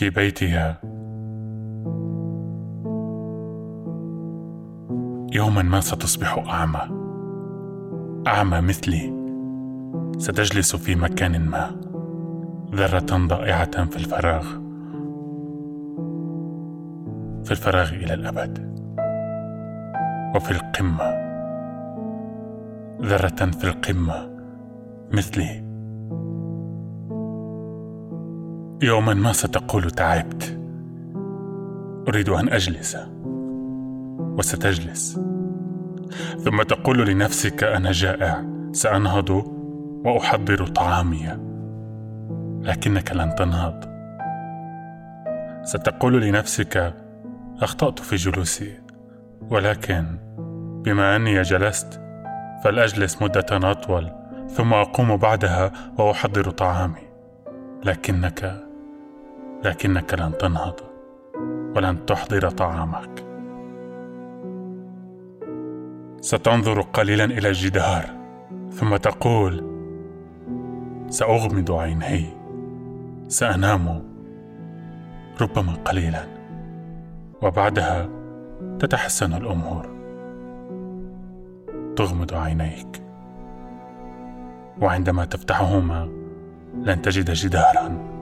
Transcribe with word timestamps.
في 0.00 0.10
بيتها. 0.10 0.80
يوما 5.32 5.62
ما 5.62 5.80
ستصبح 5.80 6.44
أعمى. 6.48 6.80
أعمى 8.26 8.60
مثلي. 8.60 9.12
ستجلس 10.18 10.76
في 10.76 10.94
مكان 10.94 11.40
ما. 11.40 11.70
ذرة 12.74 13.26
ضائعة 13.26 13.84
في 13.84 13.96
الفراغ. 13.96 14.42
في 17.44 17.50
الفراغ 17.50 17.88
إلى 17.88 18.14
الأبد. 18.14 18.58
وفي 20.36 20.50
القمة. 20.50 21.10
ذرة 23.02 23.50
في 23.50 23.64
القمة. 23.64 24.30
مثلي. 25.12 25.69
يوما 28.82 29.14
ما 29.14 29.32
ستقول 29.32 29.90
تعبت. 29.90 30.58
أريد 32.08 32.28
أن 32.28 32.48
أجلس. 32.48 32.96
وستجلس. 34.38 35.20
ثم 36.38 36.62
تقول 36.62 37.08
لنفسك 37.08 37.64
أنا 37.64 37.92
جائع. 37.92 38.44
سأنهض 38.72 39.30
وأحضر 40.04 40.66
طعامي. 40.66 41.28
لكنك 42.62 43.12
لن 43.12 43.34
تنهض. 43.34 43.84
ستقول 45.62 46.22
لنفسك 46.22 46.94
أخطأت 47.62 47.98
في 47.98 48.16
جلوسي. 48.16 48.78
ولكن 49.50 50.04
بما 50.84 51.16
أني 51.16 51.42
جلست 51.42 52.00
فلأجلس 52.64 53.22
مدة 53.22 53.70
أطول 53.70 54.10
ثم 54.48 54.72
أقوم 54.72 55.16
بعدها 55.16 55.72
وأحضر 55.98 56.50
طعامي. 56.50 57.10
لكنك 57.84 58.69
لكنك 59.64 60.14
لن 60.14 60.38
تنهض 60.38 60.74
ولن 61.76 62.06
تحضر 62.06 62.50
طعامك. 62.50 63.24
ستنظر 66.20 66.80
قليلا 66.80 67.24
إلى 67.24 67.48
الجدار 67.48 68.04
ثم 68.70 68.96
تقول 68.96 69.64
سأغمض 71.08 71.72
عيني 71.72 72.26
سأنام 73.28 74.02
ربما 75.40 75.72
قليلا. 75.72 76.24
وبعدها 77.42 78.08
تتحسن 78.78 79.32
الأمور. 79.32 79.90
تغمض 81.96 82.34
عينيك. 82.34 83.02
وعندما 84.80 85.24
تفتحهما 85.24 86.08
لن 86.74 87.02
تجد 87.02 87.30
جدارا. 87.30 88.19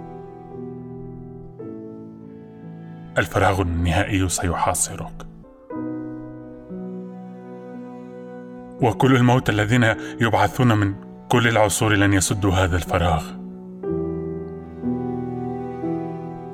الفراغ 3.19 3.61
النهائي 3.61 4.29
سيحاصرك. 4.29 5.27
وكل 8.83 9.17
الموتى 9.17 9.53
الذين 9.53 9.95
يبعثون 10.21 10.79
من 10.79 10.95
كل 11.29 11.49
العصور 11.49 11.95
لن 11.95 12.13
يسدوا 12.13 12.53
هذا 12.53 12.77
الفراغ. 12.77 13.25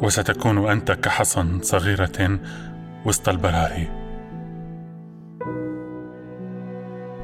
وستكون 0.02 0.70
أنت 0.70 0.92
كحصى 0.92 1.44
صغيرة 1.62 2.38
وسط 3.06 3.28
البراري. 3.28 3.88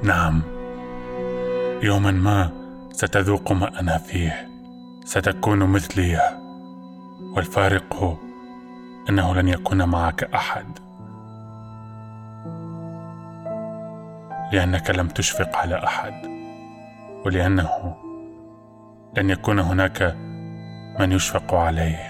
نعم. 0.03 0.43
يوما 1.83 2.11
ما 2.11 2.51
ستذوق 2.93 3.53
ما 3.53 3.81
أنا 3.81 3.99
فيه. 3.99 4.49
ستكون 5.05 5.59
مثلي. 5.59 6.19
والفارق 7.37 8.19
إنه 9.11 9.35
لن 9.35 9.49
يكون 9.49 9.85
معك 9.89 10.25
أحد. 10.25 10.79
لأنك 14.53 14.91
لم 14.91 15.09
تشفق 15.09 15.57
على 15.57 15.85
أحد 15.85 16.13
ولأنه 17.25 17.97
لن 19.17 19.31
يكون 19.31 19.59
هناك 19.59 20.17
من 21.01 21.13
يشفق 21.13 21.55
عليه. 21.55 22.10